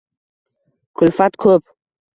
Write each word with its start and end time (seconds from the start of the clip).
Kulfat 1.03 1.41
ko’p… 1.47 1.75